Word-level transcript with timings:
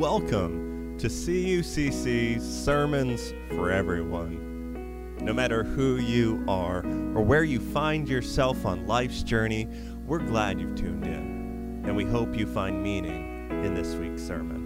Welcome 0.00 0.96
to 0.96 1.08
CUCC's 1.08 2.42
Sermons 2.42 3.34
for 3.50 3.70
Everyone. 3.70 5.14
No 5.20 5.34
matter 5.34 5.62
who 5.62 5.96
you 5.96 6.42
are 6.48 6.78
or 6.78 7.20
where 7.22 7.44
you 7.44 7.60
find 7.60 8.08
yourself 8.08 8.64
on 8.64 8.86
life's 8.86 9.22
journey, 9.22 9.68
we're 10.06 10.20
glad 10.20 10.58
you've 10.58 10.74
tuned 10.74 11.04
in, 11.04 11.82
and 11.84 11.94
we 11.94 12.06
hope 12.06 12.34
you 12.34 12.46
find 12.46 12.82
meaning 12.82 13.50
in 13.62 13.74
this 13.74 13.94
week's 13.94 14.22
sermon. 14.22 14.59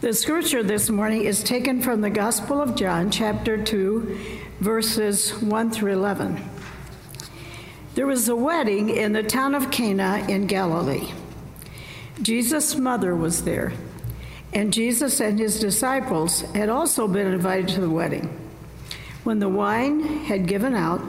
The 0.00 0.14
scripture 0.14 0.62
this 0.62 0.88
morning 0.90 1.24
is 1.24 1.42
taken 1.42 1.82
from 1.82 2.02
the 2.02 2.08
Gospel 2.08 2.62
of 2.62 2.76
John, 2.76 3.10
chapter 3.10 3.60
2, 3.60 4.18
verses 4.60 5.32
1 5.42 5.72
through 5.72 5.94
11. 5.94 6.40
There 7.96 8.06
was 8.06 8.28
a 8.28 8.36
wedding 8.36 8.90
in 8.90 9.12
the 9.12 9.24
town 9.24 9.56
of 9.56 9.72
Cana 9.72 10.24
in 10.28 10.46
Galilee. 10.46 11.08
Jesus' 12.22 12.76
mother 12.76 13.16
was 13.16 13.42
there, 13.42 13.72
and 14.52 14.72
Jesus 14.72 15.18
and 15.18 15.36
his 15.36 15.58
disciples 15.58 16.42
had 16.52 16.68
also 16.68 17.08
been 17.08 17.26
invited 17.26 17.66
to 17.70 17.80
the 17.80 17.90
wedding. 17.90 18.38
When 19.24 19.40
the 19.40 19.48
wine 19.48 20.26
had 20.26 20.46
given 20.46 20.76
out, 20.76 21.02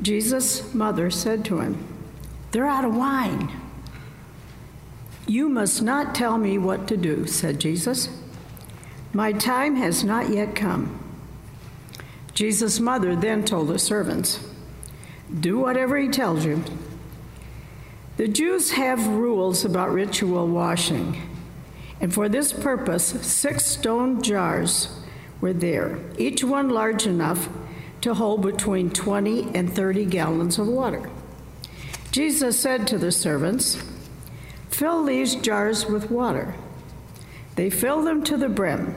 Jesus' 0.00 0.72
mother 0.72 1.10
said 1.10 1.44
to 1.46 1.58
him, 1.58 1.84
They're 2.52 2.68
out 2.68 2.84
of 2.84 2.94
wine. 2.94 3.50
You 5.26 5.48
must 5.48 5.82
not 5.82 6.14
tell 6.14 6.36
me 6.36 6.58
what 6.58 6.86
to 6.88 6.96
do, 6.96 7.26
said 7.26 7.58
Jesus. 7.58 8.08
My 9.12 9.32
time 9.32 9.76
has 9.76 10.04
not 10.04 10.28
yet 10.28 10.54
come. 10.54 11.00
Jesus' 12.34 12.80
mother 12.80 13.16
then 13.16 13.44
told 13.44 13.68
the 13.68 13.78
servants, 13.78 14.40
Do 15.40 15.58
whatever 15.58 15.96
he 15.96 16.08
tells 16.08 16.44
you. 16.44 16.62
The 18.16 18.28
Jews 18.28 18.72
have 18.72 19.06
rules 19.06 19.64
about 19.64 19.92
ritual 19.92 20.46
washing, 20.46 21.16
and 22.00 22.12
for 22.12 22.28
this 22.28 22.52
purpose, 22.52 23.04
six 23.04 23.64
stone 23.64 24.20
jars 24.20 25.00
were 25.40 25.52
there, 25.52 25.98
each 26.18 26.44
one 26.44 26.68
large 26.68 27.06
enough 27.06 27.48
to 28.02 28.14
hold 28.14 28.42
between 28.42 28.90
20 28.90 29.54
and 29.54 29.72
30 29.72 30.04
gallons 30.06 30.58
of 30.58 30.66
water. 30.66 31.08
Jesus 32.10 32.60
said 32.60 32.86
to 32.88 32.98
the 32.98 33.10
servants, 33.10 33.82
Fill 34.74 35.04
these 35.04 35.36
jars 35.36 35.86
with 35.86 36.10
water. 36.10 36.52
They 37.54 37.70
filled 37.70 38.08
them 38.08 38.24
to 38.24 38.36
the 38.36 38.48
brim. 38.48 38.96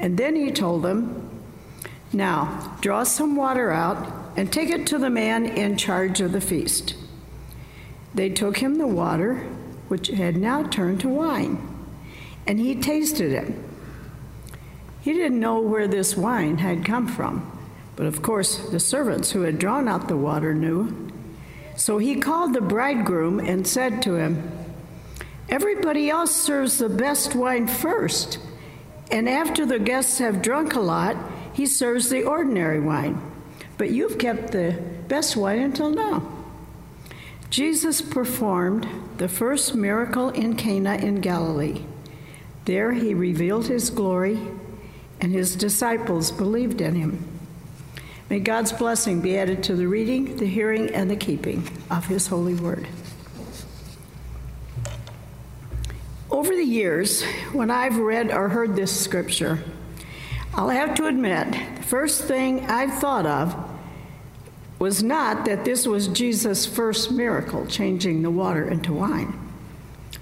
And 0.00 0.18
then 0.18 0.34
he 0.34 0.50
told 0.50 0.82
them, 0.82 1.40
Now, 2.12 2.76
draw 2.80 3.04
some 3.04 3.36
water 3.36 3.70
out 3.70 4.12
and 4.36 4.52
take 4.52 4.70
it 4.70 4.88
to 4.88 4.98
the 4.98 5.10
man 5.10 5.46
in 5.46 5.76
charge 5.76 6.20
of 6.20 6.32
the 6.32 6.40
feast. 6.40 6.96
They 8.12 8.28
took 8.28 8.56
him 8.56 8.78
the 8.78 8.88
water, 8.88 9.36
which 9.86 10.08
had 10.08 10.36
now 10.36 10.64
turned 10.64 11.00
to 11.02 11.08
wine, 11.08 11.64
and 12.44 12.58
he 12.58 12.74
tasted 12.74 13.30
it. 13.30 13.54
He 15.00 15.12
didn't 15.12 15.38
know 15.38 15.60
where 15.60 15.86
this 15.86 16.16
wine 16.16 16.58
had 16.58 16.84
come 16.84 17.06
from, 17.06 17.56
but 17.94 18.06
of 18.06 18.20
course 18.20 18.68
the 18.70 18.80
servants 18.80 19.30
who 19.30 19.42
had 19.42 19.60
drawn 19.60 19.86
out 19.86 20.08
the 20.08 20.16
water 20.16 20.54
knew. 20.54 21.12
So 21.76 21.98
he 21.98 22.16
called 22.16 22.52
the 22.52 22.60
bridegroom 22.60 23.38
and 23.38 23.64
said 23.64 24.02
to 24.02 24.16
him, 24.16 24.50
Everybody 25.48 26.08
else 26.10 26.34
serves 26.34 26.78
the 26.78 26.88
best 26.88 27.34
wine 27.34 27.66
first, 27.66 28.38
and 29.10 29.28
after 29.28 29.66
the 29.66 29.78
guests 29.78 30.18
have 30.18 30.42
drunk 30.42 30.74
a 30.74 30.80
lot, 30.80 31.16
he 31.52 31.66
serves 31.66 32.10
the 32.10 32.24
ordinary 32.24 32.80
wine. 32.80 33.20
But 33.76 33.90
you've 33.90 34.18
kept 34.18 34.52
the 34.52 34.72
best 35.08 35.36
wine 35.36 35.60
until 35.60 35.90
now. 35.90 36.22
Jesus 37.50 38.00
performed 38.00 38.88
the 39.18 39.28
first 39.28 39.74
miracle 39.74 40.30
in 40.30 40.56
Cana 40.56 40.96
in 40.96 41.20
Galilee. 41.20 41.84
There 42.64 42.92
he 42.92 43.14
revealed 43.14 43.66
his 43.66 43.90
glory, 43.90 44.40
and 45.20 45.32
his 45.32 45.54
disciples 45.54 46.32
believed 46.32 46.80
in 46.80 46.94
him. 46.94 47.28
May 48.30 48.40
God's 48.40 48.72
blessing 48.72 49.20
be 49.20 49.38
added 49.38 49.62
to 49.64 49.76
the 49.76 49.86
reading, 49.86 50.38
the 50.38 50.46
hearing, 50.46 50.90
and 50.90 51.10
the 51.10 51.16
keeping 51.16 51.68
of 51.90 52.06
his 52.06 52.26
holy 52.26 52.54
word. 52.54 52.88
Over 56.34 56.56
the 56.56 56.64
years, 56.64 57.22
when 57.52 57.70
I've 57.70 57.96
read 57.96 58.32
or 58.32 58.48
heard 58.48 58.74
this 58.74 58.90
scripture, 58.90 59.62
I'll 60.52 60.68
have 60.68 60.96
to 60.96 61.06
admit, 61.06 61.52
the 61.76 61.82
first 61.84 62.24
thing 62.24 62.66
I 62.66 62.90
thought 62.90 63.24
of 63.24 63.54
was 64.80 65.00
not 65.00 65.44
that 65.44 65.64
this 65.64 65.86
was 65.86 66.08
Jesus' 66.08 66.66
first 66.66 67.12
miracle, 67.12 67.66
changing 67.66 68.22
the 68.22 68.32
water 68.32 68.68
into 68.68 68.92
wine. 68.92 69.38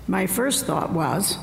My 0.07 0.27
first 0.27 0.67
thought 0.67 0.93
was, 0.93 1.39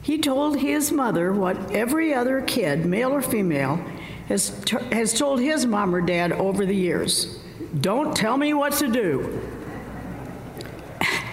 he 0.00 0.16
told 0.16 0.58
his 0.58 0.90
mother 0.90 1.30
what 1.30 1.72
every 1.72 2.14
other 2.14 2.40
kid, 2.40 2.86
male 2.86 3.12
or 3.12 3.20
female, 3.20 3.84
has, 4.28 4.48
t- 4.64 4.78
has 4.92 5.12
told 5.12 5.40
his 5.40 5.66
mom 5.66 5.94
or 5.94 6.00
dad 6.00 6.32
over 6.32 6.64
the 6.64 6.74
years 6.74 7.38
don't 7.78 8.16
tell 8.16 8.36
me 8.36 8.54
what 8.54 8.72
to 8.74 8.88
do. 8.88 9.40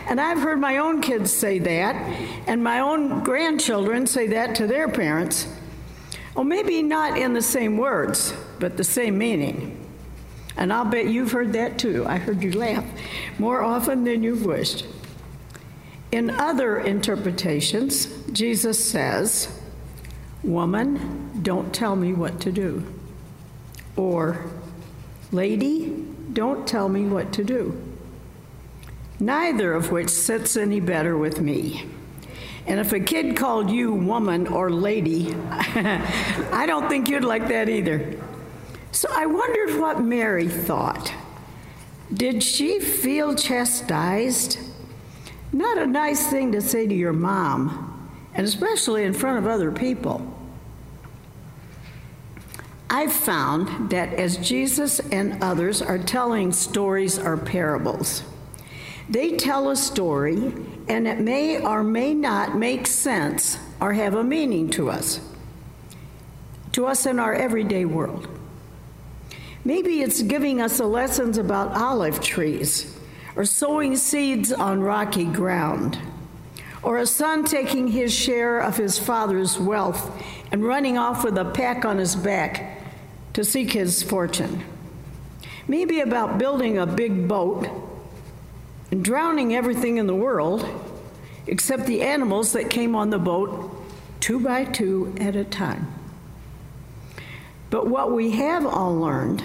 And 0.09 0.21
I've 0.21 0.39
heard 0.39 0.59
my 0.59 0.77
own 0.77 1.01
kids 1.01 1.33
say 1.33 1.59
that, 1.59 1.95
and 2.47 2.63
my 2.63 2.79
own 2.79 3.23
grandchildren 3.23 4.07
say 4.07 4.27
that 4.27 4.55
to 4.55 4.65
their 4.65 4.87
parents. 4.87 5.53
Well, 6.33 6.45
maybe 6.45 6.81
not 6.81 7.17
in 7.17 7.33
the 7.33 7.41
same 7.41 7.77
words, 7.77 8.33
but 8.57 8.77
the 8.77 8.85
same 8.85 9.17
meaning. 9.17 9.85
And 10.55 10.71
I'll 10.71 10.85
bet 10.85 11.07
you've 11.07 11.33
heard 11.33 11.51
that 11.53 11.77
too. 11.77 12.05
I 12.07 12.17
heard 12.17 12.41
you 12.41 12.53
laugh 12.53 12.85
more 13.37 13.61
often 13.61 14.05
than 14.05 14.23
you've 14.23 14.45
wished. 14.45 14.85
In 16.13 16.29
other 16.29 16.79
interpretations, 16.79 18.05
Jesus 18.31 18.83
says, 18.89 19.59
Woman, 20.41 21.41
don't 21.41 21.73
tell 21.73 21.97
me 21.97 22.13
what 22.13 22.39
to 22.41 22.51
do. 22.51 22.85
Or, 23.97 24.49
Lady, 25.33 26.05
don't 26.31 26.65
tell 26.65 26.87
me 26.87 27.05
what 27.05 27.33
to 27.33 27.43
do 27.43 27.86
neither 29.19 29.73
of 29.73 29.91
which 29.91 30.09
sits 30.09 30.57
any 30.57 30.79
better 30.79 31.17
with 31.17 31.41
me. 31.41 31.85
And 32.67 32.79
if 32.79 32.91
a 32.91 32.99
kid 32.99 33.37
called 33.37 33.71
you 33.71 33.93
woman 33.93 34.47
or 34.47 34.69
lady, 34.69 35.33
I 35.49 36.65
don't 36.67 36.89
think 36.89 37.07
you'd 37.09 37.23
like 37.23 37.47
that 37.47 37.69
either. 37.69 38.19
So 38.91 39.07
I 39.11 39.25
wondered 39.25 39.79
what 39.79 40.01
Mary 40.01 40.49
thought. 40.49 41.13
Did 42.13 42.43
she 42.43 42.79
feel 42.79 43.35
chastised? 43.35 44.59
Not 45.53 45.77
a 45.77 45.85
nice 45.85 46.27
thing 46.27 46.51
to 46.51 46.61
say 46.61 46.87
to 46.87 46.93
your 46.93 47.13
mom, 47.13 48.09
and 48.33 48.45
especially 48.45 49.03
in 49.03 49.13
front 49.13 49.37
of 49.37 49.47
other 49.47 49.71
people. 49.71 50.33
I've 52.89 53.13
found 53.13 53.89
that 53.89 54.13
as 54.13 54.37
Jesus 54.37 54.99
and 54.99 55.43
others 55.43 55.81
are 55.81 55.97
telling 55.97 56.51
stories 56.53 57.19
or 57.19 57.35
parables, 57.37 58.23
they 59.09 59.37
tell 59.37 59.69
a 59.69 59.75
story, 59.75 60.53
and 60.89 61.07
it 61.07 61.19
may 61.19 61.61
or 61.61 61.83
may 61.83 62.13
not 62.13 62.57
make 62.57 62.87
sense 62.87 63.57
or 63.79 63.93
have 63.93 64.15
a 64.15 64.23
meaning 64.23 64.69
to 64.71 64.89
us, 64.89 65.21
to 66.73 66.85
us 66.85 67.05
in 67.05 67.19
our 67.19 67.33
everyday 67.33 67.85
world. 67.85 68.27
Maybe 69.63 70.01
it's 70.01 70.21
giving 70.21 70.61
us 70.61 70.77
the 70.77 70.87
lessons 70.87 71.37
about 71.37 71.75
olive 71.75 72.21
trees, 72.21 72.97
or 73.35 73.45
sowing 73.45 73.95
seeds 73.95 74.51
on 74.51 74.81
rocky 74.81 75.25
ground, 75.25 75.97
or 76.83 76.97
a 76.97 77.05
son 77.05 77.45
taking 77.45 77.87
his 77.87 78.13
share 78.13 78.59
of 78.59 78.77
his 78.77 78.99
father's 78.99 79.57
wealth 79.57 80.11
and 80.51 80.63
running 80.63 80.97
off 80.97 81.23
with 81.23 81.37
a 81.37 81.45
pack 81.45 81.85
on 81.85 81.97
his 81.97 82.15
back 82.15 82.81
to 83.33 83.43
seek 83.43 83.71
his 83.71 84.03
fortune. 84.03 84.63
Maybe 85.67 85.99
about 85.99 86.37
building 86.37 86.77
a 86.77 86.85
big 86.85 87.27
boat 87.27 87.67
and 88.91 89.03
drowning 89.03 89.55
everything 89.55 89.97
in 89.97 90.07
the 90.07 90.15
world 90.15 90.65
except 91.47 91.85
the 91.85 92.01
animals 92.01 92.53
that 92.53 92.69
came 92.69 92.95
on 92.95 93.09
the 93.09 93.19
boat 93.19 93.73
two 94.19 94.39
by 94.39 94.65
two 94.65 95.15
at 95.19 95.35
a 95.35 95.43
time. 95.43 95.93
But 97.69 97.87
what 97.87 98.11
we 98.11 98.31
have 98.31 98.65
all 98.65 98.95
learned 98.95 99.43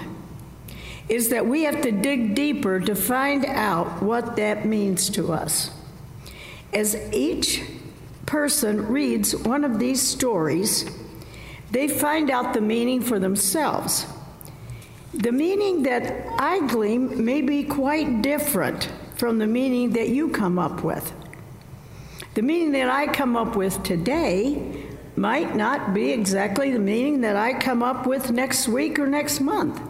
is 1.09 1.31
that 1.31 1.47
we 1.47 1.65
have 1.65 1.83
to 1.83 1.91
dig 1.91 2.35
deeper 2.35 2.81
to 2.81 2.95
find 2.95 3.45
out 3.45 4.03
what 4.03 4.37
that 4.37 4.65
means 4.65 5.11
to 5.11 5.33
us. 5.33 5.71
As 6.73 6.97
each 7.13 7.63
person 8.27 8.87
reads 8.87 9.37
one 9.37 9.65
of 9.65 9.79
these 9.79 10.01
stories, 10.01 10.89
they 11.71 11.89
find 11.89 12.31
out 12.31 12.55
the 12.55 12.61
meaning 12.61 13.01
for 13.01 13.19
themselves. 13.19 14.07
The 15.13 15.33
meaning 15.33 15.83
that 15.83 16.27
I 16.41 16.67
glean 16.67 17.25
may 17.25 17.43
be 17.43 17.65
quite 17.65 18.23
different 18.23 18.89
from 19.23 19.39
the 19.39 19.47
meaning 19.47 19.91
that 19.91 20.09
you 20.09 20.29
come 20.31 20.59
up 20.59 20.83
with. 20.83 21.13
The 22.35 22.43
meaning 22.43 22.73
that 22.73 22.91
I 22.91 23.07
come 23.07 23.37
up 23.37 23.55
with 23.55 23.81
today 23.85 24.85
might 25.15 25.55
not 25.55 25.95
be 25.95 26.11
exactly 26.11 26.73
the 26.73 26.81
meaning 26.81 27.21
that 27.21 27.37
I 27.37 27.53
come 27.53 27.85
up 27.85 28.05
with 28.05 28.33
next 28.33 28.67
week 28.67 28.99
or 28.99 29.07
next 29.07 29.39
month. 29.39 29.81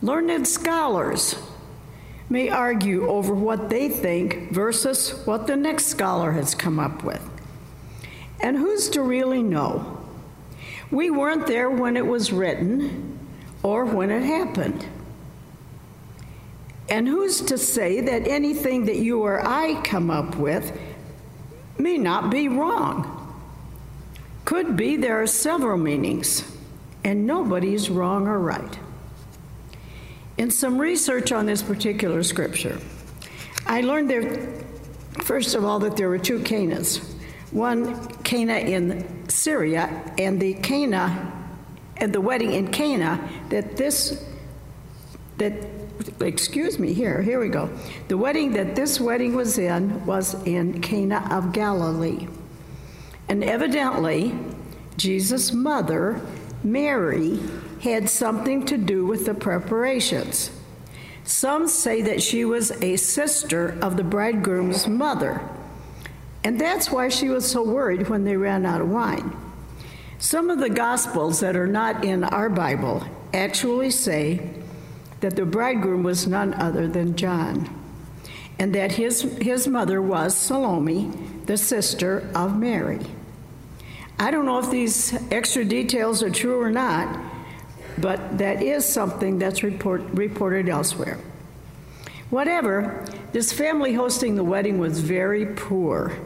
Learned 0.00 0.48
scholars 0.48 1.36
may 2.30 2.48
argue 2.48 3.06
over 3.08 3.34
what 3.34 3.68
they 3.68 3.90
think 3.90 4.50
versus 4.52 5.10
what 5.26 5.46
the 5.46 5.56
next 5.58 5.88
scholar 5.88 6.32
has 6.32 6.54
come 6.54 6.80
up 6.80 7.04
with. 7.04 7.20
And 8.40 8.56
who's 8.56 8.88
to 8.88 9.02
really 9.02 9.42
know? 9.42 10.02
We 10.90 11.10
weren't 11.10 11.46
there 11.46 11.68
when 11.68 11.98
it 11.98 12.06
was 12.06 12.32
written 12.32 13.18
or 13.62 13.84
when 13.84 14.10
it 14.10 14.22
happened. 14.22 14.82
And 16.92 17.08
who's 17.08 17.40
to 17.40 17.56
say 17.56 18.02
that 18.02 18.28
anything 18.28 18.84
that 18.84 18.96
you 18.96 19.22
or 19.22 19.40
I 19.42 19.80
come 19.80 20.10
up 20.10 20.36
with 20.36 20.78
may 21.78 21.96
not 21.96 22.30
be 22.30 22.48
wrong? 22.48 23.34
Could 24.44 24.76
be 24.76 24.98
there 24.98 25.22
are 25.22 25.26
several 25.26 25.78
meanings, 25.78 26.44
and 27.02 27.26
nobody's 27.26 27.88
wrong 27.88 28.28
or 28.28 28.38
right. 28.38 28.78
In 30.36 30.50
some 30.50 30.76
research 30.76 31.32
on 31.32 31.46
this 31.46 31.62
particular 31.62 32.22
scripture, 32.22 32.78
I 33.66 33.80
learned 33.80 34.10
there, 34.10 34.52
first 35.22 35.54
of 35.54 35.64
all, 35.64 35.78
that 35.78 35.96
there 35.96 36.10
were 36.10 36.18
two 36.18 36.40
Canaan, 36.40 36.84
one 37.52 38.06
Cana 38.16 38.56
in 38.56 39.30
Syria 39.30 40.12
and 40.18 40.38
the 40.38 40.52
Cana 40.52 41.32
and 41.96 42.12
the 42.12 42.20
wedding 42.20 42.52
in 42.52 42.70
Cana 42.70 43.30
that 43.48 43.78
this 43.78 44.22
that 45.38 45.54
excuse 46.20 46.78
me 46.78 46.92
here 46.92 47.22
here 47.22 47.40
we 47.40 47.48
go. 47.48 47.70
The 48.08 48.16
wedding 48.16 48.52
that 48.52 48.74
this 48.74 49.00
wedding 49.00 49.34
was 49.34 49.58
in 49.58 50.04
was 50.06 50.34
in 50.44 50.80
Cana 50.80 51.26
of 51.30 51.52
Galilee. 51.52 52.26
And 53.28 53.42
evidently 53.44 54.34
Jesus 54.96 55.52
mother 55.52 56.20
Mary 56.64 57.38
had 57.82 58.08
something 58.08 58.64
to 58.66 58.76
do 58.76 59.04
with 59.04 59.26
the 59.26 59.34
preparations. 59.34 60.50
Some 61.24 61.68
say 61.68 62.02
that 62.02 62.22
she 62.22 62.44
was 62.44 62.70
a 62.82 62.96
sister 62.96 63.78
of 63.80 63.96
the 63.96 64.04
bridegroom's 64.04 64.86
mother. 64.86 65.40
And 66.44 66.60
that's 66.60 66.90
why 66.90 67.08
she 67.08 67.28
was 67.28 67.48
so 67.48 67.62
worried 67.62 68.08
when 68.08 68.24
they 68.24 68.36
ran 68.36 68.66
out 68.66 68.80
of 68.80 68.88
wine. 68.88 69.36
Some 70.18 70.50
of 70.50 70.58
the 70.58 70.70
Gospels 70.70 71.40
that 71.40 71.56
are 71.56 71.66
not 71.66 72.04
in 72.04 72.24
our 72.24 72.48
Bible 72.48 73.04
actually 73.32 73.90
say 73.90 74.50
that 75.22 75.36
the 75.36 75.46
bridegroom 75.46 76.02
was 76.02 76.26
none 76.26 76.52
other 76.54 76.86
than 76.86 77.16
John, 77.16 77.68
and 78.58 78.74
that 78.74 78.92
his, 78.92 79.22
his 79.40 79.66
mother 79.66 80.02
was 80.02 80.36
Salome, 80.36 81.10
the 81.46 81.56
sister 81.56 82.28
of 82.34 82.58
Mary. 82.58 83.00
I 84.18 84.30
don't 84.30 84.44
know 84.44 84.58
if 84.58 84.70
these 84.70 85.14
extra 85.32 85.64
details 85.64 86.22
are 86.22 86.30
true 86.30 86.60
or 86.60 86.70
not, 86.70 87.18
but 87.98 88.38
that 88.38 88.62
is 88.62 88.84
something 88.84 89.38
that's 89.38 89.62
report, 89.62 90.02
reported 90.12 90.68
elsewhere. 90.68 91.18
Whatever, 92.30 93.04
this 93.32 93.52
family 93.52 93.94
hosting 93.94 94.36
the 94.36 94.44
wedding 94.44 94.78
was 94.78 95.00
very 95.00 95.46
poor. 95.46 96.16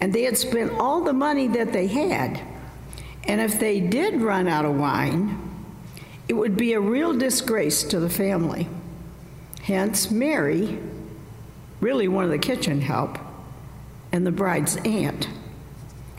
And 0.00 0.12
they 0.12 0.22
had 0.22 0.36
spent 0.38 0.72
all 0.78 1.02
the 1.02 1.12
money 1.12 1.48
that 1.48 1.72
they 1.72 1.86
had. 1.86 2.40
And 3.24 3.40
if 3.40 3.60
they 3.60 3.80
did 3.80 4.20
run 4.20 4.48
out 4.48 4.64
of 4.64 4.76
wine, 4.76 5.47
it 6.28 6.34
would 6.34 6.56
be 6.56 6.74
a 6.74 6.80
real 6.80 7.14
disgrace 7.14 7.82
to 7.84 7.98
the 7.98 8.10
family. 8.10 8.68
Hence, 9.62 10.10
Mary, 10.10 10.78
really 11.80 12.06
one 12.06 12.24
of 12.24 12.30
the 12.30 12.38
kitchen 12.38 12.82
help, 12.82 13.18
and 14.12 14.26
the 14.26 14.30
bride's 14.30 14.76
aunt, 14.84 15.28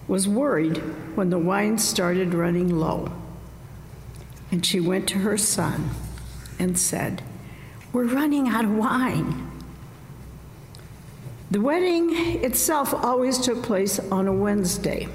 was 0.08 0.28
worried 0.28 0.78
when 1.16 1.30
the 1.30 1.38
wine 1.38 1.78
started 1.78 2.34
running 2.34 2.70
low. 2.76 3.12
And 4.52 4.66
she 4.66 4.80
went 4.80 5.08
to 5.10 5.20
her 5.20 5.38
son 5.38 5.92
and 6.58 6.78
said, 6.78 7.22
We're 7.94 8.06
running 8.06 8.48
out 8.48 8.66
of 8.66 8.72
wine. 8.72 9.46
The 11.52 11.62
wedding 11.62 12.16
itself 12.44 12.94
always 12.94 13.38
took 13.40 13.62
place 13.64 14.00
on 14.00 14.28
a 14.28 14.34
Wednesday. 14.34 15.08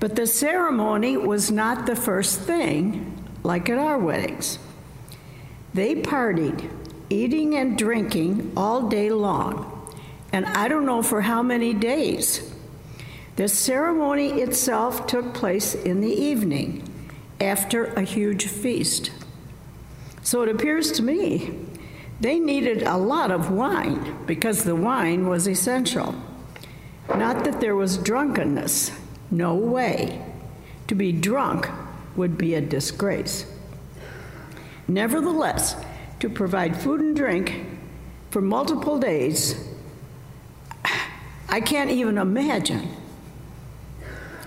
But 0.00 0.16
the 0.16 0.26
ceremony 0.26 1.16
was 1.16 1.50
not 1.50 1.86
the 1.86 1.94
first 1.94 2.40
thing, 2.40 3.11
like 3.42 3.68
at 3.68 3.78
our 3.78 3.98
weddings. 3.98 4.58
They 5.74 5.94
partied, 5.94 6.70
eating 7.10 7.54
and 7.54 7.78
drinking 7.78 8.52
all 8.56 8.88
day 8.88 9.10
long, 9.10 9.90
and 10.32 10.46
I 10.46 10.68
don't 10.68 10.86
know 10.86 11.02
for 11.02 11.22
how 11.22 11.42
many 11.42 11.74
days. 11.74 12.52
The 13.36 13.48
ceremony 13.48 14.42
itself 14.42 15.06
took 15.06 15.32
place 15.32 15.74
in 15.74 16.00
the 16.00 16.12
evening 16.12 16.88
after 17.40 17.86
a 17.86 18.02
huge 18.02 18.46
feast. 18.46 19.10
So 20.22 20.42
it 20.42 20.48
appears 20.48 20.92
to 20.92 21.02
me 21.02 21.54
they 22.20 22.38
needed 22.38 22.82
a 22.84 22.96
lot 22.96 23.32
of 23.32 23.50
wine 23.50 24.16
because 24.26 24.62
the 24.62 24.76
wine 24.76 25.28
was 25.28 25.48
essential. 25.48 26.14
Not 27.08 27.42
that 27.44 27.60
there 27.60 27.74
was 27.74 27.98
drunkenness, 27.98 28.92
no 29.30 29.54
way. 29.54 30.24
To 30.86 30.94
be 30.94 31.10
drunk 31.10 31.68
would 32.16 32.36
be 32.36 32.54
a 32.54 32.60
disgrace. 32.60 33.46
Nevertheless, 34.88 35.76
to 36.20 36.28
provide 36.28 36.76
food 36.76 37.00
and 37.00 37.16
drink 37.16 37.66
for 38.30 38.40
multiple 38.40 38.98
days, 38.98 39.68
I 41.48 41.60
can't 41.60 41.90
even 41.90 42.18
imagine. 42.18 42.88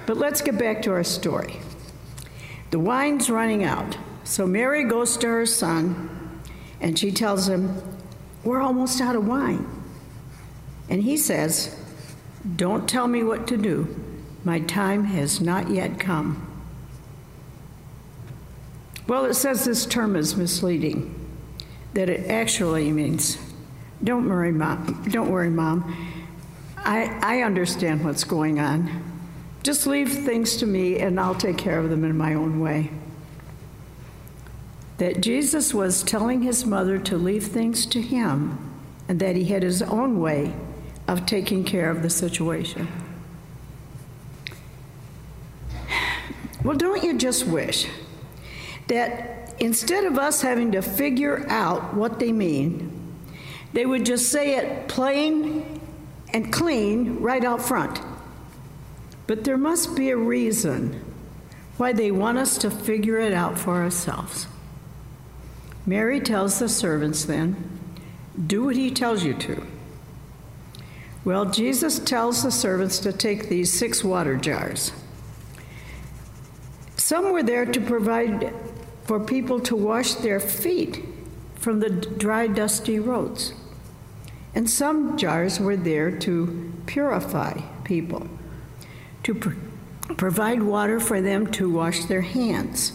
But 0.05 0.17
let's 0.17 0.41
get 0.41 0.57
back 0.57 0.81
to 0.83 0.91
our 0.91 1.03
story. 1.03 1.57
The 2.71 2.79
wine's 2.79 3.29
running 3.29 3.63
out, 3.63 3.97
so 4.23 4.45
Mary 4.45 4.83
goes 4.83 5.17
to 5.17 5.27
her 5.27 5.45
son 5.45 6.41
and 6.81 6.97
she 6.97 7.11
tells 7.11 7.47
him, 7.47 7.81
We're 8.43 8.61
almost 8.61 9.01
out 9.01 9.15
of 9.15 9.27
wine. 9.27 9.67
And 10.89 11.03
he 11.03 11.17
says, 11.17 11.79
Don't 12.55 12.87
tell 12.87 13.07
me 13.07 13.23
what 13.23 13.47
to 13.47 13.57
do. 13.57 13.95
My 14.43 14.59
time 14.59 15.05
has 15.05 15.41
not 15.41 15.69
yet 15.69 15.99
come. 15.99 16.54
Well, 19.07 19.25
it 19.25 19.35
says 19.35 19.65
this 19.65 19.85
term 19.85 20.15
is 20.15 20.35
misleading, 20.35 21.13
that 21.93 22.09
it 22.09 22.29
actually 22.29 22.91
means, 22.91 23.37
don't 24.03 24.27
worry, 24.27 24.51
mom. 24.51 25.05
Don't 25.09 25.31
worry, 25.31 25.49
mom. 25.49 25.93
I, 26.77 27.17
I 27.21 27.41
understand 27.41 28.03
what's 28.03 28.23
going 28.23 28.59
on. 28.59 29.03
Just 29.63 29.87
leave 29.87 30.11
things 30.11 30.57
to 30.57 30.65
me 30.65 30.99
and 30.99 31.19
I'll 31.19 31.35
take 31.35 31.57
care 31.57 31.79
of 31.79 31.89
them 31.89 32.03
in 32.03 32.17
my 32.17 32.33
own 32.33 32.59
way 32.59 32.91
that 34.97 35.21
Jesus 35.21 35.73
was 35.73 36.03
telling 36.03 36.41
his 36.41 36.65
mother 36.65 36.97
to 36.99 37.17
leave 37.17 37.47
things 37.47 37.85
to 37.87 38.01
him 38.01 38.57
and 39.07 39.19
that 39.19 39.35
he 39.35 39.45
had 39.45 39.63
his 39.63 39.81
own 39.81 40.19
way 40.19 40.53
of 41.07 41.25
taking 41.25 41.63
care 41.63 41.89
of 41.89 42.01
the 42.01 42.09
situation. 42.09 42.87
Well, 46.63 46.77
don't 46.77 47.03
you 47.03 47.17
just 47.17 47.45
wish 47.45 47.87
that 48.87 49.55
instead 49.59 50.05
of 50.05 50.17
us 50.17 50.41
having 50.41 50.71
to 50.73 50.81
figure 50.81 51.45
out 51.49 51.93
what 51.93 52.19
they 52.19 52.31
mean, 52.31 52.91
they 53.73 53.85
would 53.85 54.05
just 54.05 54.31
say 54.31 54.55
it 54.55 54.87
plain 54.87 55.81
and 56.33 56.51
clean 56.51 57.19
right 57.19 57.43
out 57.43 57.61
front? 57.61 57.99
But 59.27 59.43
there 59.43 59.57
must 59.57 59.95
be 59.95 60.09
a 60.09 60.17
reason 60.17 61.03
why 61.77 61.93
they 61.93 62.11
want 62.11 62.37
us 62.37 62.57
to 62.59 62.71
figure 62.71 63.17
it 63.17 63.33
out 63.33 63.57
for 63.57 63.75
ourselves. 63.75 64.47
Mary 65.85 66.19
tells 66.19 66.59
the 66.59 66.69
servants 66.69 67.25
then, 67.25 67.55
Do 68.47 68.65
what 68.65 68.75
he 68.75 68.91
tells 68.91 69.23
you 69.23 69.33
to. 69.33 69.65
Well, 71.23 71.45
Jesus 71.45 71.99
tells 71.99 72.43
the 72.43 72.51
servants 72.51 72.99
to 72.99 73.11
take 73.11 73.49
these 73.49 73.73
six 73.73 74.03
water 74.03 74.35
jars. 74.35 74.91
Some 77.05 77.31
were 77.31 77.43
there 77.43 77.65
to 77.65 77.79
provide 77.79 78.51
for 79.03 79.19
people 79.19 79.59
to 79.59 79.75
wash 79.75 80.15
their 80.15 80.39
feet 80.39 81.05
from 81.53 81.79
the 81.79 81.89
dry, 81.89 82.47
dusty 82.47 82.97
roads. 82.99 83.53
And 84.55 84.67
some 84.67 85.15
jars 85.15 85.59
were 85.59 85.77
there 85.77 86.09
to 86.09 86.73
purify 86.87 87.61
people, 87.83 88.27
to 89.21 89.35
pr- 89.35 90.13
provide 90.15 90.63
water 90.63 90.99
for 90.99 91.21
them 91.21 91.51
to 91.51 91.69
wash 91.69 92.05
their 92.05 92.21
hands 92.21 92.91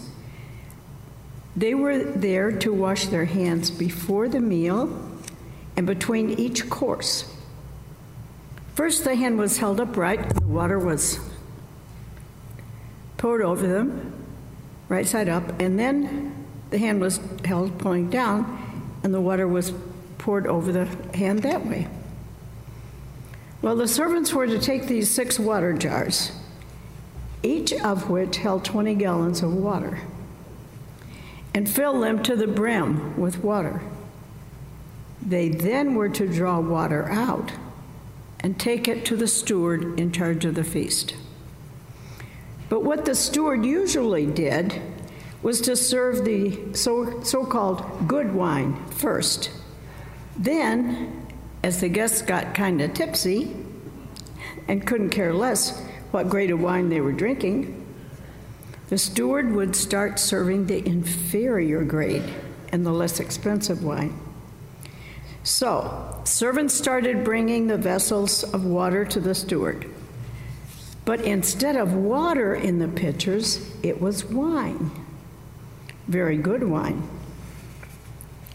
they 1.55 1.73
were 1.73 1.97
there 1.99 2.51
to 2.51 2.73
wash 2.73 3.07
their 3.07 3.25
hands 3.25 3.69
before 3.69 4.29
the 4.29 4.39
meal 4.39 4.89
and 5.75 5.85
between 5.85 6.29
each 6.39 6.69
course. 6.69 7.33
First, 8.73 9.03
the 9.03 9.15
hand 9.15 9.37
was 9.37 9.57
held 9.57 9.79
upright, 9.79 10.33
the 10.33 10.45
water 10.45 10.79
was 10.79 11.19
poured 13.21 13.41
over 13.41 13.65
them, 13.65 14.11
right 14.89 15.07
side 15.07 15.29
up, 15.29 15.61
and 15.61 15.79
then 15.79 16.45
the 16.71 16.77
hand 16.77 16.99
was 16.99 17.19
held 17.45 17.77
pointing 17.77 18.09
down, 18.09 18.89
and 19.03 19.13
the 19.13 19.21
water 19.21 19.47
was 19.47 19.71
poured 20.17 20.47
over 20.47 20.71
the 20.71 20.85
hand 21.15 21.39
that 21.43 21.65
way. 21.65 21.87
Well, 23.61 23.75
the 23.75 23.87
servants 23.87 24.33
were 24.33 24.47
to 24.47 24.59
take 24.59 24.87
these 24.87 25.09
six 25.09 25.39
water 25.39 25.71
jars 25.71 26.31
each 27.43 27.73
of 27.73 28.09
which 28.09 28.37
held 28.37 28.63
20 28.63 28.95
gallons 28.95 29.41
of 29.41 29.53
water, 29.53 29.99
and 31.53 31.69
fill 31.69 31.99
them 31.99 32.21
to 32.23 32.35
the 32.35 32.47
brim 32.47 33.19
with 33.19 33.43
water. 33.43 33.81
They 35.21 35.49
then 35.49 35.95
were 35.95 36.09
to 36.09 36.27
draw 36.27 36.59
water 36.59 37.09
out 37.09 37.51
and 38.39 38.59
take 38.59 38.87
it 38.87 39.05
to 39.05 39.15
the 39.15 39.27
steward 39.27 39.99
in 39.99 40.11
charge 40.11 40.45
of 40.45 40.55
the 40.55 40.63
feast. 40.63 41.15
But 42.71 42.85
what 42.85 43.03
the 43.03 43.15
steward 43.15 43.65
usually 43.65 44.25
did 44.25 44.81
was 45.43 45.59
to 45.59 45.75
serve 45.75 46.23
the 46.23 46.73
so, 46.73 47.21
so-called 47.21 48.07
good 48.07 48.33
wine 48.33 48.85
first. 48.91 49.51
Then, 50.37 51.27
as 51.63 51.81
the 51.81 51.89
guests 51.89 52.21
got 52.21 52.55
kind 52.55 52.79
of 52.79 52.93
tipsy 52.93 53.53
and 54.69 54.87
couldn't 54.87 55.09
care 55.09 55.33
less 55.33 55.85
what 56.11 56.29
grade 56.29 56.49
of 56.49 56.61
wine 56.61 56.87
they 56.87 57.01
were 57.01 57.11
drinking, 57.11 57.85
the 58.87 58.97
steward 58.97 59.51
would 59.51 59.75
start 59.75 60.17
serving 60.17 60.67
the 60.67 60.87
inferior 60.87 61.83
grade 61.83 62.33
and 62.71 62.85
the 62.85 62.93
less 62.93 63.19
expensive 63.19 63.83
wine. 63.83 64.17
So, 65.43 66.21
servants 66.23 66.73
started 66.73 67.25
bringing 67.25 67.67
the 67.67 67.77
vessels 67.77 68.45
of 68.45 68.63
water 68.63 69.03
to 69.03 69.19
the 69.19 69.35
steward. 69.35 69.90
But 71.11 71.25
instead 71.25 71.75
of 71.75 71.93
water 71.93 72.55
in 72.55 72.79
the 72.79 72.87
pitchers, 72.87 73.69
it 73.83 73.99
was 73.99 74.23
wine. 74.23 74.91
Very 76.07 76.37
good 76.37 76.63
wine. 76.63 77.05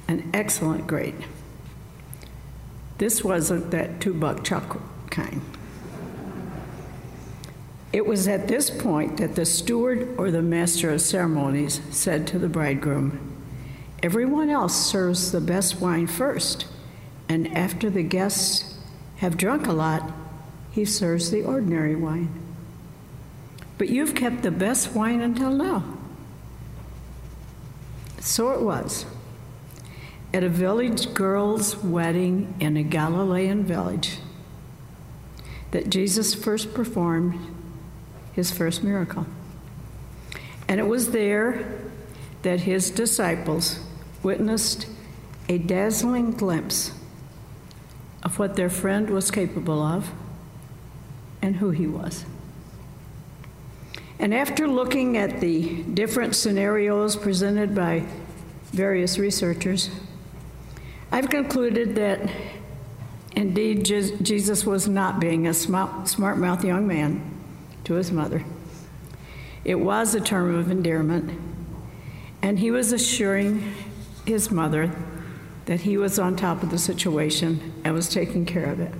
An 0.08 0.30
excellent 0.32 0.86
grade. 0.86 1.22
This 2.96 3.22
wasn't 3.22 3.72
that 3.72 4.00
two 4.00 4.14
buck 4.14 4.42
Chuck 4.42 4.80
kind. 5.10 5.42
It 7.92 8.06
was 8.06 8.26
at 8.26 8.48
this 8.48 8.70
point 8.70 9.18
that 9.18 9.34
the 9.34 9.44
steward 9.44 10.14
or 10.16 10.30
the 10.30 10.40
master 10.40 10.90
of 10.90 11.02
ceremonies 11.02 11.82
said 11.90 12.26
to 12.28 12.38
the 12.38 12.48
bridegroom, 12.48 13.36
Everyone 14.02 14.48
else 14.48 14.74
serves 14.74 15.30
the 15.30 15.42
best 15.42 15.78
wine 15.78 16.06
first 16.06 16.66
and 17.28 17.54
after 17.54 17.90
the 17.90 18.02
guests 18.02 18.78
have 19.16 19.36
drunk 19.36 19.66
a 19.66 19.74
lot, 19.74 20.10
he 20.70 20.86
serves 20.86 21.30
the 21.30 21.42
ordinary 21.42 21.94
wine. 21.94 22.44
But 23.78 23.88
you've 23.88 24.14
kept 24.14 24.42
the 24.42 24.50
best 24.50 24.92
wine 24.94 25.20
until 25.20 25.50
now. 25.50 25.84
So 28.20 28.50
it 28.50 28.62
was. 28.62 29.06
At 30.32 30.42
a 30.42 30.48
village 30.48 31.14
girl's 31.14 31.76
wedding 31.76 32.54
in 32.60 32.76
a 32.76 32.82
Galilean 32.82 33.64
village, 33.64 34.18
that 35.70 35.90
Jesus 35.90 36.34
first 36.34 36.74
performed 36.74 37.38
his 38.32 38.50
first 38.50 38.82
miracle. 38.82 39.26
And 40.68 40.80
it 40.80 40.86
was 40.86 41.12
there 41.12 41.80
that 42.42 42.60
his 42.60 42.90
disciples 42.90 43.80
witnessed 44.22 44.86
a 45.48 45.58
dazzling 45.58 46.32
glimpse 46.32 46.92
of 48.22 48.38
what 48.38 48.56
their 48.56 48.68
friend 48.68 49.10
was 49.10 49.30
capable 49.30 49.80
of 49.80 50.10
and 51.40 51.56
who 51.56 51.70
he 51.70 51.86
was. 51.86 52.24
And 54.18 54.34
after 54.34 54.66
looking 54.66 55.16
at 55.16 55.40
the 55.40 55.82
different 55.82 56.34
scenarios 56.34 57.16
presented 57.16 57.74
by 57.74 58.04
various 58.72 59.18
researchers, 59.18 59.90
I've 61.12 61.28
concluded 61.28 61.94
that 61.96 62.30
indeed 63.32 63.84
Jesus 63.84 64.64
was 64.64 64.88
not 64.88 65.20
being 65.20 65.46
a 65.46 65.54
smart 65.54 66.38
mouth 66.38 66.64
young 66.64 66.86
man 66.86 67.34
to 67.84 67.94
his 67.94 68.10
mother. 68.10 68.42
It 69.64 69.76
was 69.76 70.14
a 70.14 70.20
term 70.20 70.54
of 70.54 70.70
endearment, 70.70 71.38
and 72.40 72.58
he 72.58 72.70
was 72.70 72.92
assuring 72.92 73.74
his 74.24 74.50
mother 74.50 74.90
that 75.66 75.80
he 75.80 75.96
was 75.96 76.18
on 76.18 76.36
top 76.36 76.62
of 76.62 76.70
the 76.70 76.78
situation 76.78 77.72
and 77.84 77.92
was 77.92 78.08
taking 78.08 78.46
care 78.46 78.66
of 78.66 78.80
it. 78.80 78.92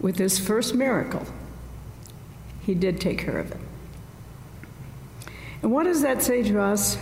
With 0.00 0.16
his 0.18 0.38
first 0.38 0.74
miracle, 0.74 1.26
he 2.64 2.74
did 2.74 3.00
take 3.00 3.18
care 3.18 3.38
of 3.38 3.50
it. 3.50 3.58
And 5.62 5.72
what 5.72 5.84
does 5.84 6.02
that 6.02 6.22
say 6.22 6.42
to 6.44 6.60
us? 6.60 6.96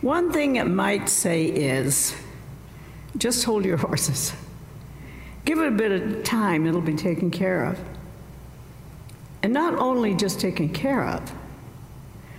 One 0.00 0.32
thing 0.32 0.56
it 0.56 0.66
might 0.66 1.08
say 1.08 1.44
is 1.44 2.14
just 3.16 3.44
hold 3.44 3.64
your 3.64 3.76
horses. 3.86 4.32
Give 5.44 5.60
it 5.60 5.68
a 5.68 5.72
bit 5.72 5.92
of 5.92 6.24
time, 6.24 6.66
it'll 6.66 6.80
be 6.80 6.94
taken 6.94 7.30
care 7.30 7.64
of. 7.64 7.78
And 9.42 9.52
not 9.52 9.74
only 9.74 10.14
just 10.14 10.40
taken 10.40 10.68
care 10.70 11.04
of, 11.04 11.32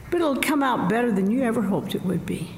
but 0.10 0.22
it'll 0.22 0.42
come 0.42 0.63
out 0.63 0.89
better 0.89 1.12
than 1.12 1.32
you 1.32 1.44
ever 1.44 1.62
hoped 1.62 1.96
it 1.96 2.04
would 2.04 2.25
be. 2.25 2.50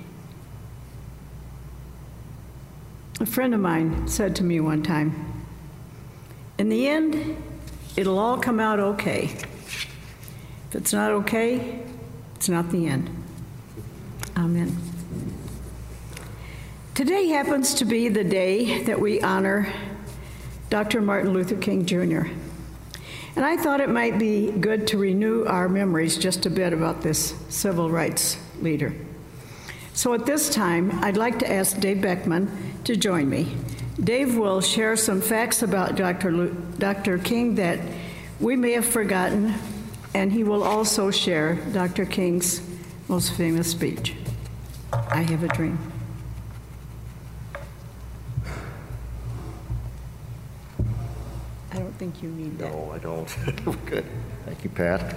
A 3.20 3.26
friend 3.26 3.54
of 3.54 3.60
mine 3.60 4.08
said 4.08 4.36
to 4.38 4.44
me 4.44 4.60
one 4.60 4.82
time, 4.82 5.44
In 6.58 6.70
the 6.70 6.88
end, 6.88 7.36
it'll 8.00 8.18
all 8.18 8.38
come 8.38 8.62
out 8.62 8.80
okay. 8.80 9.26
If 9.26 10.76
it's 10.76 10.94
not 10.94 11.12
okay, 11.12 11.84
it's 12.36 12.48
not 12.48 12.72
the 12.72 12.88
end. 12.88 13.10
Amen. 14.38 14.78
Today 16.96 17.28
happens 17.28 17.74
to 17.74 17.84
be 17.84 18.08
the 18.08 18.24
day 18.24 18.84
that 18.84 19.02
we 19.02 19.20
honor 19.20 19.72
Dr. 20.70 21.02
Martin 21.02 21.34
Luther 21.34 21.58
King 21.58 21.86
Jr. 21.86 22.32
And 23.36 23.46
I 23.46 23.58
thought 23.58 23.82
it 23.82 23.90
might 23.90 24.18
be 24.18 24.50
good 24.50 24.88
to 24.88 24.98
renew 24.98 25.44
our 25.44 25.68
memories 25.68 26.18
just 26.18 26.46
a 26.46 26.50
bit 26.50 26.72
about 26.72 27.02
this 27.02 27.36
civil 27.50 27.92
rights 27.92 28.38
leader. 28.62 28.94
So 29.94 30.14
at 30.14 30.26
this 30.26 30.50
time, 30.50 31.04
I'd 31.04 31.18
like 31.18 31.40
to 31.40 31.52
ask 31.52 31.78
Dave 31.82 32.02
Beckman 32.02 32.50
to 32.86 32.96
join 32.96 33.30
me. 33.30 33.58
Dave 34.04 34.38
will 34.38 34.62
share 34.62 34.96
some 34.96 35.22
facts 35.22 35.62
about 35.62 35.96
Dr. 35.96 36.48
Dr. 36.78 37.18
King 37.18 37.56
that 37.56 37.80
we 38.40 38.56
may 38.56 38.72
have 38.72 38.86
forgotten, 38.86 39.54
and 40.14 40.32
he 40.32 40.44
will 40.44 40.64
also 40.64 41.12
share 41.12 41.56
Dr. 41.74 42.06
King's 42.06 42.62
most 43.10 43.34
famous 43.34 43.70
speech 43.70 44.16
I 44.94 45.22
Have 45.22 45.44
a 45.44 45.48
Dream. 45.50 45.78
I 51.72 51.78
don't 51.78 51.94
think 51.98 52.24
you 52.24 52.30
need 52.30 52.58
that. 52.60 52.72
No, 52.72 52.92
I 52.92 52.98
don't. 53.00 53.38
Good. 53.86 54.06
Thank 54.46 54.64
you, 54.64 54.70
Pat. 54.70 55.16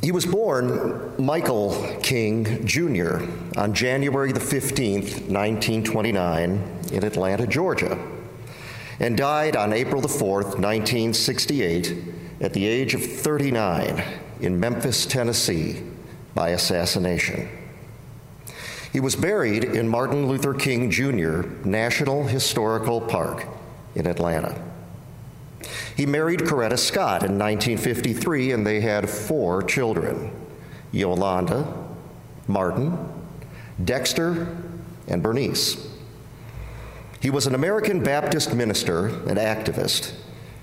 He 0.00 0.12
was 0.12 0.24
born 0.24 1.12
Michael 1.18 1.98
King 2.02 2.64
Jr. 2.64 3.18
on 3.56 3.74
January 3.74 4.30
the 4.30 4.38
15th, 4.38 5.28
1929, 5.28 6.78
in 6.92 7.04
Atlanta, 7.04 7.46
Georgia, 7.48 7.98
and 9.00 9.16
died 9.16 9.56
on 9.56 9.72
April 9.72 10.00
the 10.00 10.08
4th, 10.08 10.56
1968, 10.60 11.96
at 12.40 12.52
the 12.52 12.64
age 12.64 12.94
of 12.94 13.04
39 13.04 14.04
in 14.40 14.60
Memphis, 14.60 15.04
Tennessee, 15.04 15.82
by 16.32 16.50
assassination. 16.50 17.48
He 18.92 19.00
was 19.00 19.16
buried 19.16 19.64
in 19.64 19.88
Martin 19.88 20.28
Luther 20.28 20.54
King 20.54 20.92
Jr. 20.92 21.42
National 21.64 22.22
Historical 22.24 23.00
Park 23.00 23.46
in 23.96 24.06
Atlanta. 24.06 24.67
He 25.98 26.06
married 26.06 26.42
Coretta 26.42 26.78
Scott 26.78 27.24
in 27.24 27.36
1953, 27.40 28.52
and 28.52 28.64
they 28.64 28.80
had 28.80 29.10
four 29.10 29.64
children 29.64 30.30
Yolanda, 30.92 31.66
Martin, 32.46 32.96
Dexter, 33.84 34.56
and 35.08 35.24
Bernice. 35.24 35.88
He 37.20 37.30
was 37.30 37.48
an 37.48 37.56
American 37.56 38.00
Baptist 38.00 38.54
minister 38.54 39.08
and 39.08 39.38
activist 39.38 40.12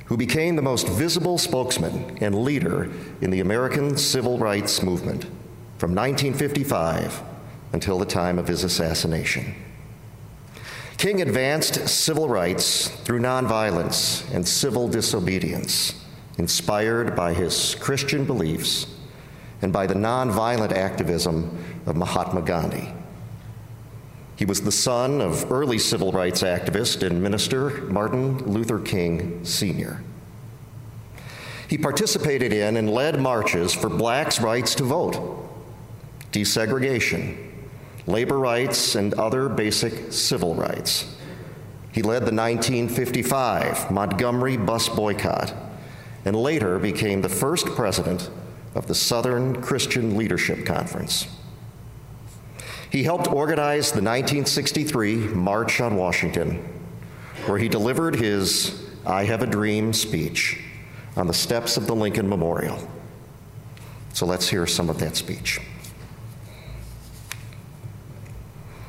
who 0.05 0.15
became 0.15 0.55
the 0.55 0.61
most 0.61 0.87
visible 0.87 1.37
spokesman 1.37 2.17
and 2.21 2.43
leader 2.43 2.89
in 3.19 3.29
the 3.29 3.41
American 3.41 3.97
civil 3.97 4.37
rights 4.37 4.81
movement 4.81 5.25
from 5.77 5.93
1955 5.93 7.21
until 7.73 7.99
the 7.99 8.05
time 8.05 8.39
of 8.39 8.47
his 8.47 8.63
assassination. 8.63 9.53
King 10.97 11.21
advanced 11.21 11.87
civil 11.89 12.29
rights 12.29 12.87
through 12.87 13.19
nonviolence 13.19 14.33
and 14.33 14.47
civil 14.47 14.87
disobedience, 14.87 16.05
inspired 16.37 17.15
by 17.15 17.33
his 17.33 17.75
Christian 17.75 18.25
beliefs 18.25 18.87
and 19.61 19.73
by 19.73 19.87
the 19.87 19.93
nonviolent 19.93 20.71
activism 20.71 21.63
of 21.85 21.95
Mahatma 21.97 22.41
Gandhi. 22.41 22.93
He 24.37 24.45
was 24.45 24.61
the 24.61 24.71
son 24.71 25.21
of 25.21 25.51
early 25.51 25.77
civil 25.77 26.11
rights 26.11 26.43
activist 26.43 27.05
and 27.05 27.21
minister 27.21 27.69
Martin 27.83 28.37
Luther 28.51 28.79
King 28.79 29.43
Sr. 29.45 30.01
He 31.67 31.77
participated 31.77 32.53
in 32.53 32.77
and 32.77 32.89
led 32.89 33.19
marches 33.19 33.73
for 33.73 33.89
blacks' 33.89 34.39
rights 34.39 34.75
to 34.75 34.83
vote, 34.83 35.49
desegregation, 36.31 37.44
labor 38.07 38.37
rights, 38.37 38.95
and 38.95 39.13
other 39.15 39.49
basic 39.49 40.11
civil 40.11 40.55
rights. 40.55 41.15
He 41.91 42.01
led 42.01 42.21
the 42.21 42.33
1955 42.33 43.89
Montgomery 43.89 44.57
bus 44.57 44.89
boycott 44.89 45.53
and 46.25 46.35
later 46.35 46.77
became 46.79 47.21
the 47.21 47.29
first 47.29 47.67
president 47.67 48.29
of 48.73 48.87
the 48.87 48.95
Southern 48.95 49.61
Christian 49.61 50.17
Leadership 50.17 50.65
Conference. 50.65 51.27
He 52.89 53.03
helped 53.03 53.31
organize 53.31 53.91
the 53.91 54.01
1963 54.01 55.15
March 55.15 55.81
on 55.81 55.95
Washington, 55.95 56.57
where 57.45 57.57
he 57.57 57.69
delivered 57.69 58.15
his 58.15 58.89
I 59.05 59.23
Have 59.23 59.43
a 59.43 59.47
Dream 59.47 59.93
speech 59.93 60.61
on 61.15 61.27
the 61.27 61.33
steps 61.33 61.77
of 61.77 61.87
the 61.87 61.95
Lincoln 61.95 62.27
Memorial. 62.27 62.77
So 64.13 64.25
let's 64.25 64.47
hear 64.47 64.65
some 64.65 64.89
of 64.89 64.99
that 64.99 65.15
speech. 65.15 65.59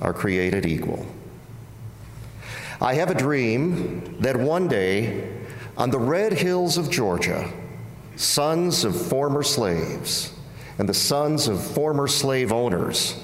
are 0.00 0.12
created 0.12 0.66
equal. 0.66 1.06
I 2.80 2.94
have 2.94 3.10
a 3.10 3.14
dream 3.14 4.16
that 4.20 4.36
one 4.36 4.68
day, 4.68 5.28
on 5.76 5.90
the 5.90 5.98
red 5.98 6.32
hills 6.32 6.78
of 6.78 6.90
Georgia, 6.90 7.50
sons 8.16 8.84
of 8.84 9.00
former 9.08 9.42
slaves 9.42 10.32
and 10.78 10.88
the 10.88 10.94
sons 10.94 11.46
of 11.46 11.62
former 11.62 12.06
slave 12.06 12.52
owners 12.52 13.22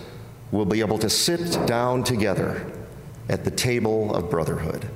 will 0.53 0.67
be 0.67 0.81
able 0.81 0.99
to 0.99 1.09
sit 1.09 1.67
down 1.67 2.05
together 2.05 2.71
at 3.31 3.45
the 3.45 3.51
table 3.51 4.15
of 4.15 4.31
brotherhood. 4.31 4.89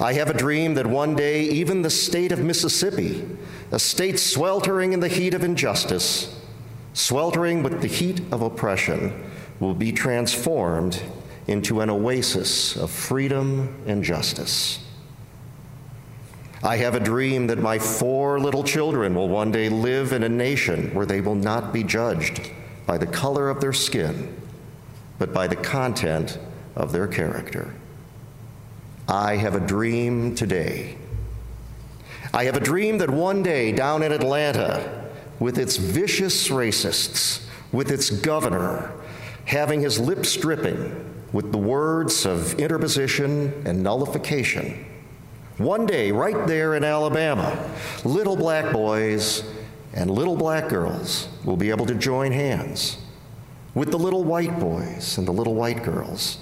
I 0.00 0.14
have 0.14 0.30
a 0.30 0.34
dream 0.34 0.74
that 0.74 0.86
one 0.86 1.14
day, 1.14 1.42
even 1.42 1.82
the 1.82 1.90
state 1.90 2.32
of 2.32 2.38
Mississippi, 2.38 3.22
a 3.70 3.78
state 3.78 4.18
sweltering 4.18 4.94
in 4.94 5.00
the 5.00 5.08
heat 5.08 5.34
of 5.34 5.44
injustice, 5.44 6.40
sweltering 6.94 7.62
with 7.62 7.82
the 7.82 7.86
heat 7.86 8.20
of 8.32 8.40
oppression, 8.40 9.30
will 9.60 9.74
be 9.74 9.92
transformed 9.92 11.02
into 11.46 11.80
an 11.80 11.90
oasis 11.90 12.76
of 12.76 12.90
freedom 12.90 13.82
and 13.86 14.02
justice. 14.02 14.80
I 16.62 16.76
have 16.78 16.94
a 16.94 17.00
dream 17.00 17.46
that 17.48 17.58
my 17.58 17.78
four 17.78 18.40
little 18.40 18.64
children 18.64 19.14
will 19.14 19.28
one 19.28 19.52
day 19.52 19.68
live 19.68 20.12
in 20.12 20.22
a 20.22 20.28
nation 20.28 20.94
where 20.94 21.04
they 21.04 21.20
will 21.20 21.34
not 21.34 21.72
be 21.74 21.84
judged 21.84 22.50
by 22.86 22.96
the 22.96 23.06
color 23.06 23.50
of 23.50 23.60
their 23.60 23.74
skin, 23.74 24.34
but 25.18 25.34
by 25.34 25.46
the 25.46 25.56
content 25.56 26.38
of 26.74 26.90
their 26.90 27.06
character. 27.06 27.74
I 29.06 29.36
have 29.36 29.54
a 29.54 29.60
dream 29.60 30.34
today. 30.34 30.96
I 32.32 32.44
have 32.44 32.56
a 32.56 32.60
dream 32.60 32.98
that 32.98 33.10
one 33.10 33.42
day 33.42 33.70
down 33.70 34.02
in 34.02 34.10
Alabama, 34.10 35.04
with 35.38 35.58
its 35.58 35.76
vicious 35.76 36.48
racists, 36.48 37.46
with 37.72 37.90
its 37.90 38.08
governor 38.08 38.90
having 39.46 39.80
his 39.80 39.98
lips 39.98 40.36
dripping 40.36 41.12
with 41.32 41.52
the 41.52 41.58
words 41.58 42.26
of 42.26 42.54
interposition 42.60 43.62
and 43.66 43.82
nullification, 43.82 44.86
one 45.58 45.86
day, 45.86 46.10
right 46.10 46.46
there 46.46 46.74
in 46.74 46.82
Alabama, 46.82 47.70
little 48.04 48.36
black 48.36 48.72
boys 48.72 49.44
and 49.92 50.10
little 50.10 50.36
black 50.36 50.68
girls 50.68 51.28
will 51.44 51.56
be 51.56 51.70
able 51.70 51.86
to 51.86 51.94
join 51.94 52.32
hands 52.32 52.98
with 53.74 53.90
the 53.90 53.98
little 53.98 54.24
white 54.24 54.58
boys 54.58 55.18
and 55.18 55.28
the 55.28 55.32
little 55.32 55.54
white 55.54 55.84
girls 55.84 56.38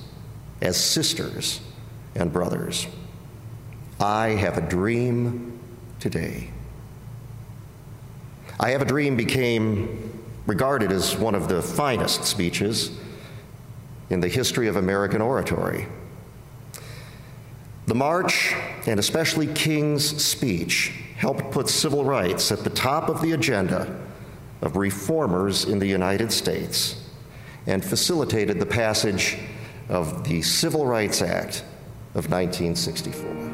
as 0.63 0.83
sisters 0.83 1.61
and 2.15 2.33
brothers. 2.33 2.87
I 4.01 4.29
have 4.29 4.57
a 4.57 4.63
dream 4.63 5.59
today. 6.01 6.51
I 8.59 8.71
Have 8.71 8.83
a 8.83 8.85
Dream 8.85 9.17
became 9.17 10.12
regarded 10.47 10.91
as 10.91 11.17
one 11.17 11.35
of 11.35 11.49
the 11.49 11.63
finest 11.63 12.25
speeches 12.25 12.91
in 14.11 14.21
the 14.21 14.29
history 14.29 14.69
of 14.69 14.77
American 14.77 15.21
oratory. 15.21 15.87
The 17.87 17.95
march, 17.95 18.55
and 18.87 19.01
especially 19.01 19.47
King's 19.49 20.23
speech, 20.23 20.93
helped 21.17 21.51
put 21.51 21.69
civil 21.69 22.05
rights 22.05 22.51
at 22.53 22.65
the 22.65 22.71
top 22.71 23.09
of 23.09 23.21
the 23.21 23.33
agenda 23.33 24.01
of 24.61 24.77
reformers 24.77 25.65
in 25.65 25.79
the 25.79 25.87
United 25.87 26.33
States 26.33 27.09
and 27.67 27.85
facilitated 27.85 28.59
the 28.59 28.67
passage 28.67 29.39
of 29.89 30.25
the 30.25 30.43
Civil 30.43 30.87
Rights 30.87 31.23
Act 31.23 31.65
of 32.15 32.31
1964. 32.31 33.52